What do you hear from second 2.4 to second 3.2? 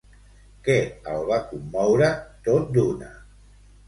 tot d'una?